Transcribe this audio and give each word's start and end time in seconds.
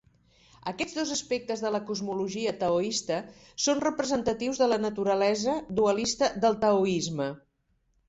Aquests 0.69 0.95
dos 0.99 1.11
aspectes 1.15 1.61
de 1.65 1.71
la 1.75 1.81
cosmologia 1.89 2.55
taoista 2.65 3.21
són 3.67 3.85
representatius 3.87 4.65
de 4.65 4.71
la 4.75 4.83
naturalesa 4.89 5.59
dualista 5.83 6.35
del 6.45 6.63
Taoisme. 6.69 7.35